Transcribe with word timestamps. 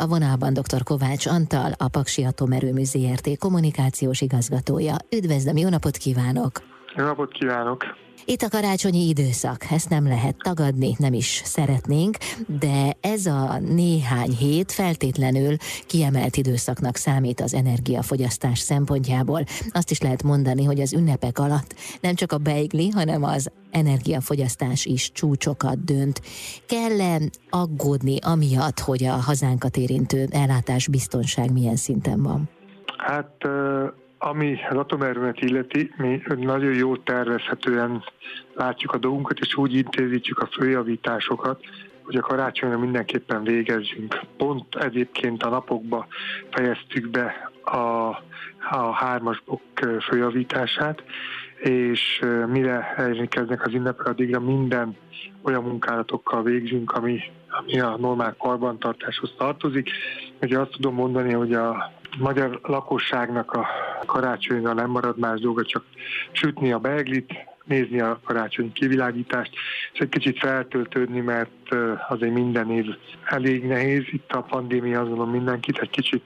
A 0.00 0.06
vonalban 0.06 0.52
dr. 0.52 0.82
Kovács 0.82 1.26
Antal, 1.26 1.72
a 1.76 1.88
Paksi 1.88 2.24
Atomerőmű 2.24 2.84
ZRT 2.84 3.38
kommunikációs 3.38 4.20
igazgatója. 4.20 4.96
Üdvözlöm, 5.10 5.56
jó 5.56 5.68
napot 5.68 5.96
kívánok! 5.96 6.75
Jó 6.96 7.04
napot 7.04 7.32
kívánok! 7.32 7.84
Itt 8.24 8.42
a 8.42 8.48
karácsonyi 8.48 9.08
időszak, 9.08 9.64
ezt 9.70 9.88
nem 9.88 10.06
lehet 10.06 10.36
tagadni, 10.38 10.94
nem 10.98 11.12
is 11.12 11.40
szeretnénk, 11.44 12.16
de 12.60 12.96
ez 13.00 13.26
a 13.26 13.58
néhány 13.58 14.30
hét 14.30 14.72
feltétlenül 14.72 15.56
kiemelt 15.86 16.36
időszaknak 16.36 16.96
számít 16.96 17.40
az 17.40 17.54
energiafogyasztás 17.54 18.58
szempontjából. 18.58 19.44
Azt 19.70 19.90
is 19.90 20.00
lehet 20.00 20.22
mondani, 20.22 20.64
hogy 20.64 20.80
az 20.80 20.92
ünnepek 20.92 21.38
alatt 21.38 21.74
nem 22.00 22.14
csak 22.14 22.32
a 22.32 22.38
beigli, 22.38 22.88
hanem 22.88 23.22
az 23.22 23.50
energiafogyasztás 23.70 24.84
is 24.84 25.12
csúcsokat 25.12 25.84
dönt. 25.84 26.20
Kell-e 26.66 27.18
aggódni 27.50 28.18
amiatt, 28.20 28.78
hogy 28.78 29.04
a 29.04 29.12
hazánkat 29.12 29.76
érintő 29.76 30.26
ellátás 30.30 30.88
biztonság 30.88 31.52
milyen 31.52 31.76
szinten 31.76 32.22
van? 32.22 32.48
Hát 32.96 33.36
ami 34.18 34.58
az 34.70 34.76
atomerőmet 34.76 35.40
illeti, 35.40 35.92
mi 35.96 36.22
nagyon 36.36 36.74
jó 36.74 36.96
tervezhetően 36.96 38.04
látjuk 38.54 38.92
a 38.92 38.98
dolgunkat, 38.98 39.38
és 39.38 39.56
úgy 39.56 39.74
intézítjük 39.74 40.38
a 40.38 40.46
főjavításokat, 40.46 41.60
hogy 42.02 42.16
a 42.16 42.20
karácsonyra 42.20 42.78
mindenképpen 42.78 43.42
végezzünk. 43.42 44.20
Pont 44.36 44.74
egyébként 44.74 45.42
a 45.42 45.48
napokba 45.48 46.06
fejeztük 46.50 47.10
be 47.10 47.50
a, 47.64 47.78
a 48.70 48.92
hármas 48.94 49.42
blokk 49.44 49.80
főjavítását, 50.02 51.02
és 51.58 52.20
mire 52.46 52.94
elérkeznek 52.96 53.66
az 53.66 53.74
ünnepek, 53.74 54.06
addigra 54.06 54.40
minden 54.40 54.96
olyan 55.42 55.62
munkálatokkal 55.62 56.42
végzünk, 56.42 56.92
ami, 56.92 57.20
ami 57.48 57.80
a 57.80 57.96
normál 57.96 58.34
karbantartáshoz 58.38 59.34
tartozik. 59.38 59.90
Ugye 60.40 60.58
azt 60.58 60.70
tudom 60.70 60.94
mondani, 60.94 61.32
hogy 61.32 61.52
a 61.52 61.92
magyar 62.18 62.60
lakosságnak 62.62 63.52
a 63.52 63.66
karácsonyra 64.06 64.72
nem 64.72 64.90
marad 64.90 65.18
más 65.18 65.40
dolga, 65.40 65.64
csak 65.64 65.84
sütni 66.32 66.72
a 66.72 66.78
beiglit, 66.78 67.32
nézni 67.66 68.00
a 68.00 68.20
karácsony 68.24 68.72
kivilágítást, 68.72 69.52
és 69.92 69.98
egy 69.98 70.08
kicsit 70.08 70.38
feltöltődni, 70.38 71.20
mert 71.20 71.74
azért 72.08 72.32
minden 72.32 72.70
év 72.70 72.86
elég 73.24 73.64
nehéz. 73.64 74.04
Itt 74.10 74.32
a 74.32 74.40
pandémia 74.40 75.00
azon 75.00 75.28
mindenkit 75.28 75.78
egy 75.78 75.90
kicsit 75.90 76.24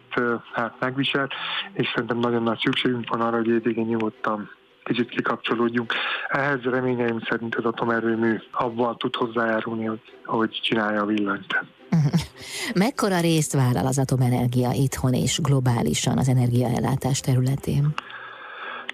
hát 0.53 0.75
megvisel, 0.81 1.29
és 1.73 1.89
szerintem 1.95 2.19
nagyon 2.19 2.43
nagy 2.43 2.59
szükségünk 2.59 3.09
van 3.09 3.21
arra, 3.21 3.37
hogy 3.37 3.49
évvégén 3.49 3.87
nyugodtan 3.87 4.51
kicsit 4.85 5.09
kikapcsolódjunk. 5.09 5.93
Ehhez 6.29 6.63
reményeim 6.63 7.21
szerint 7.29 7.55
az 7.55 7.65
atomerőmű 7.65 8.37
abban 8.51 8.97
tud 8.97 9.15
hozzájárulni, 9.15 9.85
hogy, 9.85 10.01
hogy 10.25 10.61
csinálja 10.63 11.03
a 11.03 11.07
villanyt. 11.07 11.65
Mekkora 12.75 13.21
részt 13.21 13.53
vállal 13.53 13.87
az 13.87 13.99
atomenergia 13.99 14.71
itthon 14.73 15.13
és 15.13 15.39
globálisan 15.43 16.19
az 16.19 16.29
energiaellátás 16.29 17.21
területén? 17.21 17.95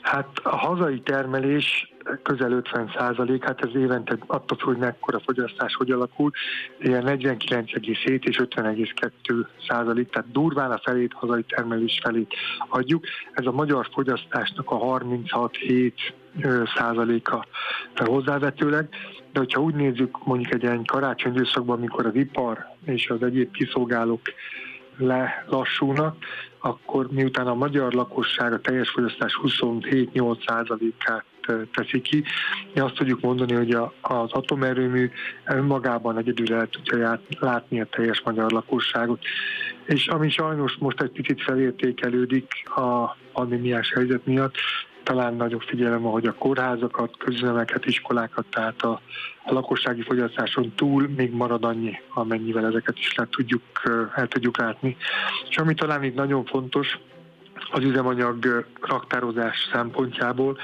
Hát 0.01 0.29
a 0.43 0.57
hazai 0.57 1.01
termelés 1.01 1.95
közel 2.23 2.53
50 2.53 2.93
százalék, 2.99 3.45
hát 3.45 3.61
ez 3.61 3.75
évente 3.75 4.19
attól 4.27 4.59
hogy 4.61 4.77
mekkora 4.77 5.21
fogyasztás 5.21 5.75
hogy 5.75 5.91
alakul, 5.91 6.31
ilyen 6.81 7.03
49,7 7.07 8.27
és 8.29 8.37
50,2 8.37 9.47
százalék, 9.69 10.11
tehát 10.11 10.31
durván 10.31 10.71
a 10.71 10.81
felét 10.85 11.13
hazai 11.13 11.43
termelés 11.43 12.01
felét 12.03 12.35
adjuk. 12.69 13.05
Ez 13.33 13.47
a 13.47 13.53
magyar 13.53 13.89
fogyasztásnak 13.93 14.71
a 14.71 14.79
36,7 14.79 15.93
százaléka 16.77 17.47
hozzávetőleg, 18.05 18.89
de 19.33 19.39
hogyha 19.39 19.61
úgy 19.61 19.75
nézzük 19.75 20.25
mondjuk 20.25 20.53
egy 20.53 20.63
ilyen 20.63 20.85
karácsony 20.85 21.33
időszakban, 21.33 21.79
amikor 21.79 22.07
az 22.07 22.15
ipar 22.15 22.67
és 22.85 23.09
az 23.09 23.23
egyéb 23.23 23.51
kiszolgálók 23.51 24.21
lelassulnak, 24.97 26.17
akkor 26.59 27.07
miután 27.11 27.47
a 27.47 27.55
magyar 27.55 27.93
lakosság 27.93 28.53
a 28.53 28.61
teljes 28.61 28.91
fogyasztás 28.91 29.41
27-8%-át 29.43 31.25
teszi 31.75 32.01
ki. 32.01 32.25
Mi 32.75 32.81
azt 32.81 32.95
tudjuk 32.95 33.21
mondani, 33.21 33.55
hogy 33.55 33.71
a, 33.71 33.93
az 34.01 34.33
atomerőmű 34.33 35.11
önmagában 35.45 36.19
egyedül 36.19 36.55
el 36.55 36.69
tudja 36.69 37.21
látni 37.39 37.81
a 37.81 37.87
teljes 37.91 38.23
magyar 38.25 38.51
lakosságot. 38.51 39.23
És 39.85 40.07
ami 40.07 40.31
sajnos 40.31 40.77
most 40.79 41.01
egy 41.01 41.11
picit 41.11 41.43
felértékelődik 41.43 42.53
a 42.75 43.17
pandémiás 43.33 43.93
helyzet 43.93 44.27
miatt, 44.27 44.55
talán 45.07 45.35
nagyobb 45.35 45.61
figyelem, 45.61 46.07
ahogy 46.07 46.27
a 46.27 46.35
kórházakat, 46.35 47.17
közüzemeket, 47.19 47.87
iskolákat, 47.87 48.47
tehát 48.51 48.83
a, 48.83 49.01
a 49.45 49.53
lakossági 49.53 50.03
fogyasztáson 50.03 50.73
túl 50.77 51.09
még 51.17 51.33
marad 51.33 51.65
annyi, 51.65 52.01
amennyivel 52.15 52.67
ezeket 52.67 52.99
is 52.99 53.15
le 53.15 53.27
tudjuk, 53.31 53.63
el 54.15 54.27
tudjuk 54.29 54.59
látni. 54.59 54.97
És 55.49 55.57
ami 55.57 55.75
talán 55.75 56.05
itt 56.05 56.15
nagyon 56.15 56.45
fontos, 56.45 56.99
az 57.71 57.85
üzemanyag 57.85 58.67
raktározás 58.81 59.69
szempontjából, 59.73 60.59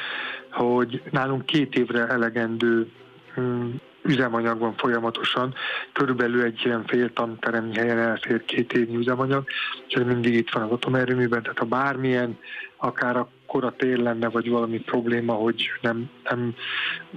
hogy 0.51 1.03
nálunk 1.11 1.47
két 1.47 1.75
évre 1.75 2.07
elegendő 2.07 2.91
hm, 3.35 3.67
üzemanyag 4.03 4.59
van 4.59 4.77
folyamatosan, 4.77 5.55
körülbelül 5.93 6.43
egy 6.43 6.61
ilyen 6.65 6.85
fél 6.87 7.13
tanteremi 7.13 7.75
helyen 7.75 7.99
elfér 7.99 8.45
két 8.45 8.73
évnyi 8.73 8.97
üzemanyag, 8.97 9.45
és 9.89 9.95
ez 9.95 10.07
mindig 10.07 10.35
itt 10.35 10.51
van 10.51 10.63
az 10.63 10.71
atomerőműben, 10.71 11.43
tehát 11.43 11.59
ha 11.59 11.65
bármilyen, 11.65 12.39
akár 12.77 13.17
akkor 13.17 13.42
a 13.61 13.75
tél 13.77 13.97
lenne, 13.97 14.29
vagy 14.29 14.49
valami 14.49 14.79
probléma, 14.79 15.33
hogy 15.33 15.71
nem, 15.81 16.11
nem, 16.25 16.55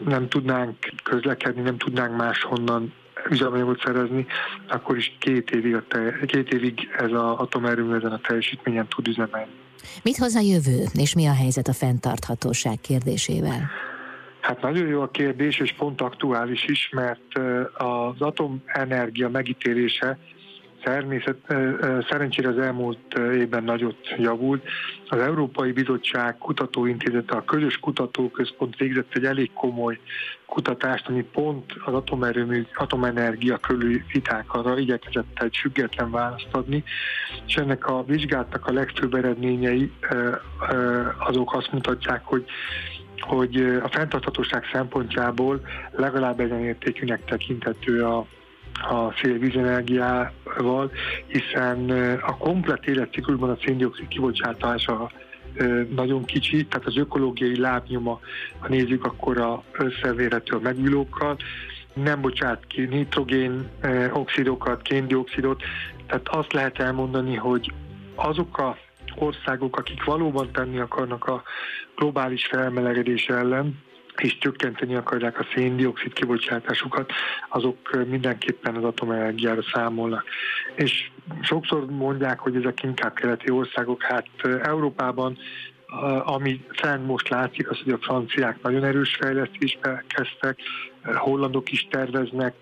nem 0.05 0.29
tudnánk 0.29 0.75
közlekedni, 1.03 1.61
nem 1.61 1.77
tudnánk 1.77 2.17
máshonnan 2.17 2.93
üzemanyagot 3.29 3.81
szerezni, 3.85 4.25
akkor 4.67 4.97
is 4.97 5.15
két 5.19 5.51
évig, 5.51 5.75
a 5.75 5.83
te, 5.87 6.19
két 6.25 6.53
évig 6.53 6.89
ez 6.97 7.11
az 7.11 7.37
atomerőmű 7.37 7.95
ezen 7.95 8.11
a 8.11 8.19
teljesítményen 8.19 8.87
tud 8.87 9.07
üzemelni. 9.07 9.51
Mit 10.03 10.17
hoz 10.17 10.35
a 10.35 10.39
jövő, 10.39 10.83
és 10.93 11.15
mi 11.15 11.25
a 11.25 11.33
helyzet 11.33 11.67
a 11.67 11.73
fenntarthatóság 11.73 12.81
kérdésével? 12.81 13.69
Hát 14.39 14.61
nagyon 14.61 14.87
jó 14.87 15.01
a 15.01 15.09
kérdés, 15.09 15.59
és 15.59 15.73
pont 15.73 16.01
aktuális 16.01 16.65
is, 16.65 16.89
mert 16.91 17.37
az 17.73 18.21
atomenergia 18.21 19.29
megítélése 19.29 20.17
természet, 20.85 21.37
szerencsére 22.09 22.49
az 22.49 22.57
elmúlt 22.57 23.13
évben 23.13 23.63
nagyot 23.63 24.13
javult. 24.17 24.63
Az 25.09 25.19
Európai 25.19 25.71
Bizottság 25.71 26.37
Kutatóintézete, 26.37 27.35
a 27.35 27.43
Közös 27.43 27.77
Kutatóközpont 27.79 28.75
végzett 28.75 29.13
egy 29.13 29.25
elég 29.25 29.53
komoly 29.53 29.99
kutatást, 30.45 31.07
ami 31.07 31.23
pont 31.23 31.73
az 31.85 31.93
atomerőmű, 31.93 32.65
atomenergia 32.75 33.57
körül 33.57 34.01
vitákra 34.11 34.77
igyekezett 34.77 35.41
egy 35.41 35.57
független 35.61 36.11
választ 36.11 36.47
adni, 36.51 36.83
és 37.47 37.55
ennek 37.55 37.87
a 37.87 38.03
vizsgálatnak 38.03 38.65
a 38.67 38.73
legfőbb 38.73 39.13
eredményei 39.13 39.91
azok 41.17 41.53
azt 41.53 41.71
mutatják, 41.71 42.21
hogy 42.23 42.45
hogy 43.19 43.79
a 43.83 43.87
fenntarthatóság 43.87 44.63
szempontjából 44.71 45.61
legalább 45.91 46.39
egyenértékűnek 46.39 47.25
tekintető 47.25 48.03
a 48.05 48.25
a 48.81 49.13
szélvízenergiával, 49.21 50.91
hiszen 51.27 51.89
a 52.21 52.37
komplet 52.37 52.85
életciklusban 52.87 53.49
a 53.49 53.57
széndiokszid 53.65 54.07
kibocsátása 54.07 55.11
nagyon 55.95 56.25
kicsi, 56.25 56.65
tehát 56.65 56.87
az 56.87 56.97
ökológiai 56.97 57.59
lábnyoma, 57.59 58.19
ha 58.59 58.67
nézzük, 58.67 59.05
akkor 59.05 59.37
a 59.37 59.63
összevérhető 59.71 60.55
a 60.55 60.59
megülókkal, 60.59 61.37
nem 61.93 62.21
bocsát 62.21 62.67
ki 62.67 62.81
nitrogén 62.81 63.69
oxidokat, 64.13 64.81
kéndioxidot, 64.81 65.63
tehát 66.07 66.27
azt 66.27 66.53
lehet 66.53 66.79
elmondani, 66.79 67.35
hogy 67.35 67.71
azok 68.15 68.57
a 68.57 68.77
országok, 69.15 69.77
akik 69.77 70.03
valóban 70.03 70.51
tenni 70.51 70.79
akarnak 70.79 71.25
a 71.25 71.43
globális 71.95 72.45
felmelegedés 72.45 73.25
ellen, 73.27 73.83
és 74.17 74.37
csökkenteni 74.37 74.95
akarják 74.95 75.39
a 75.39 75.47
széndiokszid 75.53 76.13
kibocsátásukat, 76.13 77.11
azok 77.49 78.05
mindenképpen 78.07 78.75
az 78.75 78.83
atomenergiára 78.83 79.61
számolnak. 79.73 80.23
És 80.75 81.09
sokszor 81.41 81.85
mondják, 81.85 82.39
hogy 82.39 82.55
ezek 82.55 82.83
inkább 82.83 83.13
keleti 83.13 83.51
országok, 83.51 84.03
hát 84.03 84.27
Európában 84.63 85.37
ami 86.23 86.65
fenn 86.69 87.05
most 87.05 87.29
látszik, 87.29 87.69
az, 87.69 87.79
hogy 87.83 87.93
a 87.93 87.97
franciák 87.97 88.61
nagyon 88.61 88.83
erős 88.83 89.15
fejlesztésbe 89.15 90.03
kezdtek, 90.07 90.59
hollandok 91.03 91.71
is 91.71 91.87
terveznek 91.89 92.55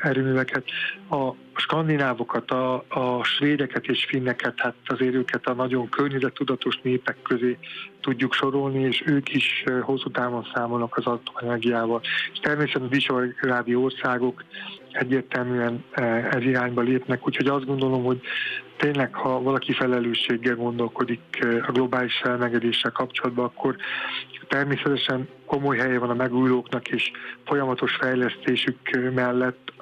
erőműveket, 0.00 0.64
a 1.10 1.30
skandinávokat, 1.54 2.50
a, 2.50 2.84
a 2.88 3.24
svédeket 3.24 3.86
és 3.86 4.04
finneket, 4.04 4.54
hát 4.56 4.74
azért 4.86 5.14
őket 5.14 5.46
a 5.46 5.54
nagyon 5.54 5.88
környezettudatos 5.88 6.80
népek 6.82 7.16
közé 7.22 7.58
tudjuk 8.00 8.32
sorolni, 8.32 8.80
és 8.82 9.02
ők 9.06 9.34
is 9.34 9.64
hosszú 9.80 10.10
távon 10.10 10.46
számolnak 10.54 10.96
az 10.96 11.06
atomenergiával. 11.06 12.00
És 12.32 12.38
természetesen 12.38 12.82
a 12.82 12.88
visegrádi 12.88 13.74
országok 13.74 14.44
egyértelműen 14.92 15.84
ez 16.30 16.42
irányba 16.42 16.80
lépnek, 16.80 17.26
úgyhogy 17.26 17.46
azt 17.46 17.66
gondolom, 17.66 18.04
hogy 18.04 18.20
tényleg, 18.80 19.14
ha 19.14 19.42
valaki 19.42 19.72
felelősséggel 19.72 20.54
gondolkodik 20.54 21.46
a 21.66 21.72
globális 21.72 22.20
felmegedéssel 22.22 22.90
kapcsolatban, 22.90 23.44
akkor 23.44 23.76
természetesen 24.48 25.28
komoly 25.46 25.76
helye 25.76 25.98
van 25.98 26.10
a 26.10 26.14
megújulóknak, 26.14 26.88
és 26.88 27.10
folyamatos 27.44 27.94
fejlesztésük 27.94 28.78
mellett 29.14 29.72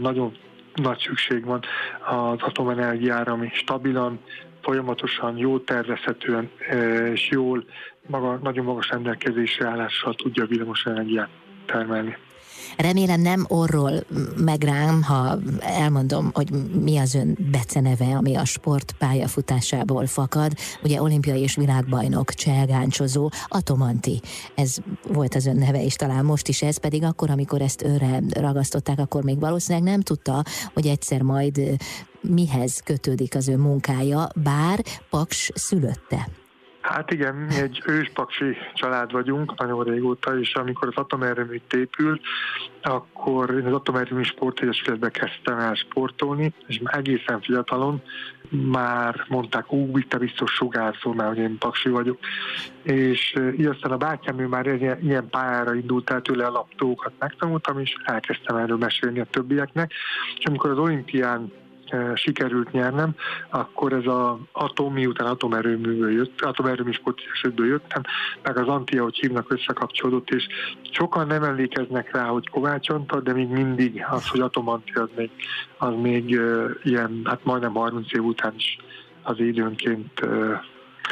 nagyon 0.00 0.36
nagy 0.74 0.98
szükség 0.98 1.44
van 1.44 1.60
az 2.06 2.42
atomenergiára, 2.42 3.32
ami 3.32 3.50
stabilan, 3.52 4.20
folyamatosan, 4.62 5.36
jó 5.36 5.58
tervezhetően 5.58 6.50
és 7.12 7.28
jól, 7.30 7.64
maga, 8.06 8.38
nagyon 8.42 8.64
magas 8.64 8.88
rendelkezésre 8.88 9.68
állással 9.68 10.14
tudja 10.14 10.42
a 10.42 10.46
villamos 10.46 10.84
energiát 10.84 11.28
termelni. 11.66 12.16
Remélem 12.76 13.20
nem 13.20 13.44
orról 13.48 13.92
meg 14.36 14.62
rám, 14.62 15.02
ha 15.02 15.38
elmondom, 15.60 16.30
hogy 16.34 16.50
mi 16.82 16.96
az 16.96 17.14
ön 17.14 17.38
beceneve, 17.50 18.16
ami 18.16 18.34
a 18.34 18.44
sport 18.44 18.94
pályafutásából 18.98 20.06
fakad. 20.06 20.52
Ugye 20.82 21.02
olimpiai 21.02 21.40
és 21.40 21.54
világbajnok, 21.54 22.34
cselgáncsozó, 22.34 23.30
Atomanti. 23.48 24.20
Ez 24.54 24.76
volt 25.12 25.34
az 25.34 25.46
ön 25.46 25.56
neve, 25.56 25.84
és 25.84 25.94
talán 25.94 26.24
most 26.24 26.48
is 26.48 26.62
ez, 26.62 26.76
pedig 26.76 27.02
akkor, 27.02 27.30
amikor 27.30 27.60
ezt 27.60 27.82
őre 27.82 28.20
ragasztották, 28.30 28.98
akkor 28.98 29.22
még 29.22 29.40
valószínűleg 29.40 29.88
nem 29.88 30.00
tudta, 30.00 30.44
hogy 30.74 30.86
egyszer 30.86 31.22
majd 31.22 31.60
mihez 32.20 32.80
kötődik 32.84 33.34
az 33.34 33.48
ő 33.48 33.56
munkája, 33.56 34.28
bár 34.34 34.84
Paks 35.10 35.50
szülötte. 35.54 36.28
Hát 36.86 37.12
igen, 37.12 37.34
mi 37.34 37.54
egy 37.60 37.82
őspaksi 37.86 38.56
család 38.74 39.12
vagyunk 39.12 39.58
nagyon 39.58 39.84
régóta, 39.84 40.38
és 40.38 40.54
amikor 40.54 40.88
az 40.88 40.96
atomerőmű 40.96 41.60
épült, 41.70 42.20
akkor 42.82 43.50
én 43.50 43.66
az 43.66 43.72
atomerőmű 43.72 44.22
sportegyesületbe 44.22 45.10
kezdtem 45.10 45.58
el 45.58 45.74
sportolni, 45.74 46.52
és 46.66 46.78
már 46.78 46.98
egészen 46.98 47.40
fiatalon 47.40 48.02
már 48.50 49.24
mondták, 49.28 49.72
ú, 49.72 49.98
itt 49.98 50.14
a 50.14 50.18
biztos 50.18 50.52
sugárzó, 50.52 51.12
mert 51.12 51.28
hogy 51.28 51.38
én 51.38 51.58
paksi 51.58 51.88
vagyok. 51.88 52.18
És 52.82 53.34
így 53.58 53.66
aztán 53.66 53.92
a 53.92 53.96
bátyám, 53.96 54.38
ő 54.38 54.46
már 54.46 54.66
ilyen, 54.66 55.00
ilyen 55.02 55.28
pályára 55.30 55.74
indult 55.74 56.10
el 56.10 56.22
tőle 56.22 56.46
a 56.46 56.50
laptókat 56.50 57.12
megtanultam, 57.18 57.78
és 57.78 57.94
elkezdtem 58.04 58.56
erről 58.56 58.76
mesélni 58.76 59.20
a 59.20 59.26
többieknek. 59.30 59.92
És 60.38 60.44
amikor 60.44 60.70
az 60.70 60.78
olimpián 60.78 61.52
sikerült 62.14 62.72
nyernem, 62.72 63.14
akkor 63.50 63.92
ez 63.92 64.06
az 64.06 64.38
atom, 64.52 64.92
miután 64.92 65.26
atomerőműből 65.26 66.12
jött, 66.12 66.40
atomerőmű 66.40 66.90
sportesőből 66.90 67.66
jöttem, 67.66 68.02
meg 68.42 68.58
az 68.58 68.68
Antia, 68.68 69.02
hogy 69.02 69.16
hívnak, 69.16 69.52
összekapcsolódott, 69.52 70.30
és 70.30 70.46
sokan 70.90 71.26
nem 71.26 71.42
emlékeznek 71.42 72.12
rá, 72.12 72.24
hogy 72.24 72.48
Kovács 72.48 72.88
Antal, 72.88 73.20
de 73.20 73.32
még 73.32 73.48
mindig 73.48 74.04
az, 74.10 74.28
hogy 74.28 74.40
atomantia, 74.40 75.02
az 75.02 75.08
még, 75.16 75.30
az 75.78 75.94
még 76.02 76.28
uh, 76.28 76.70
ilyen, 76.82 77.20
hát 77.24 77.44
majdnem 77.44 77.74
30 77.74 78.12
év 78.12 78.24
után 78.24 78.54
is 78.56 78.78
az 79.22 79.38
időnként 79.38 80.20
uh, 80.20 80.58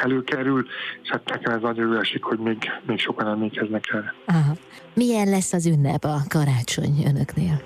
előkerül, 0.01 0.65
és 1.03 1.09
hát 1.09 1.29
nekem 1.29 1.53
ez 1.53 1.61
nagyon 1.61 1.99
esik, 1.99 2.23
hogy 2.23 2.39
még, 2.39 2.57
még 2.85 2.99
sokan 2.99 3.27
emlékeznek 3.27 3.89
erre. 3.93 4.13
Aha. 4.25 4.53
Milyen 4.93 5.29
lesz 5.29 5.53
az 5.53 5.65
ünnep 5.65 6.03
a 6.03 6.17
karácsony 6.29 7.03
önöknél? 7.07 7.61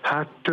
Hát 0.00 0.50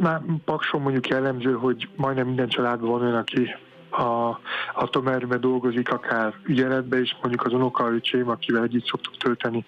már 0.00 0.20
Pakson 0.44 0.80
mondjuk 0.80 1.08
jellemző, 1.08 1.52
hogy 1.52 1.88
majdnem 1.96 2.26
minden 2.26 2.48
családban 2.48 2.90
van 2.90 3.02
olyan, 3.02 3.14
aki 3.14 3.54
a 3.90 4.38
atomerőben 4.74 5.40
dolgozik, 5.40 5.92
akár 5.92 6.34
ügyeletben 6.46 7.02
is, 7.02 7.16
mondjuk 7.20 7.44
az 7.44 7.52
unokaöcsém, 7.52 8.28
akivel 8.28 8.62
együtt 8.62 8.86
szoktuk 8.86 9.16
tölteni 9.16 9.64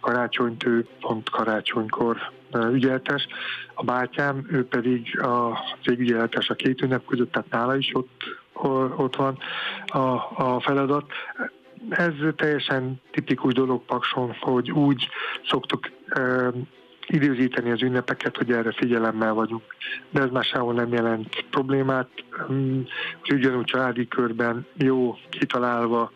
karácsonyt, 0.00 0.64
ő 0.64 0.86
pont 1.00 1.30
karácsonykor 1.30 2.16
ügyeletes. 2.72 3.26
A 3.74 3.84
bátyám, 3.84 4.46
ő 4.50 4.66
pedig 4.66 5.20
a 5.20 5.58
cégügyeletes 5.82 6.48
a 6.48 6.54
két 6.54 6.82
ünnep 6.82 7.04
között, 7.04 7.32
tehát 7.32 7.50
nála 7.50 7.76
is 7.76 7.90
ott, 7.92 8.22
ott 8.96 9.16
van 9.16 9.38
a, 9.86 9.98
a 10.34 10.60
feladat. 10.60 11.04
Ez 11.90 12.12
teljesen 12.36 13.00
tipikus 13.10 13.52
dolog 13.52 13.84
Pakson, 13.84 14.36
hogy 14.40 14.70
úgy 14.70 15.08
szoktuk 15.48 15.90
időzíteni 17.06 17.70
az 17.70 17.82
ünnepeket, 17.82 18.36
hogy 18.36 18.52
erre 18.52 18.72
figyelemmel 18.72 19.32
vagyunk. 19.32 19.62
De 20.10 20.20
ez 20.20 20.30
már 20.30 20.44
sehol 20.44 20.74
nem 20.74 20.92
jelent 20.92 21.44
problémát. 21.50 22.08
Mm, 22.52 22.80
ugyanúgy 23.32 23.64
családi 23.64 24.08
körben 24.08 24.66
jó 24.76 25.16
kitalálva, 25.30 26.12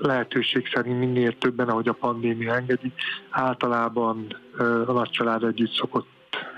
lehetőség 0.00 0.68
szerint 0.74 0.98
minél 0.98 1.38
többen, 1.38 1.68
ahogy 1.68 1.88
a 1.88 1.92
pandémia 1.92 2.54
engedi, 2.54 2.92
általában 3.30 4.26
a 4.86 4.92
nagy 4.92 5.10
család 5.10 5.42
együtt 5.42 5.72
szokott 5.72 6.08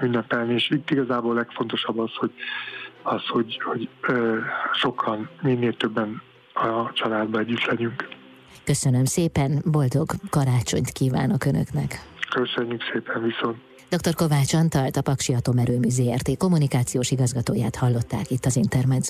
ünnepelni, 0.03 0.55
és 0.55 0.71
itt 0.71 0.91
igazából 0.91 1.35
legfontosabb 1.35 1.99
az, 1.99 2.15
hogy, 2.15 2.33
az, 3.03 3.27
hogy, 3.27 3.61
hogy 3.65 3.89
sokan, 4.73 5.29
minél 5.43 5.77
többen 5.77 6.23
a 6.55 6.93
családban 6.93 7.41
együtt 7.41 7.65
legyünk. 7.65 8.09
Köszönöm 8.65 9.05
szépen, 9.05 9.62
boldog 9.65 10.11
karácsonyt 10.31 10.91
kívánok 10.91 11.44
Önöknek! 11.44 12.18
Köszönjük 12.31 12.83
szépen 12.93 13.23
viszont. 13.23 13.57
Dr. 13.91 14.15
Kovács 14.15 14.55
Antalt, 14.55 14.97
a 14.97 15.03
Paksi 15.03 15.35
Atomerőmű 15.35 15.89
ZRT 15.89 16.37
kommunikációs 16.37 17.11
igazgatóját 17.11 17.77
hallották 17.77 18.31
itt 18.31 18.45
az 18.45 18.57
Intermezzo. 18.57 19.07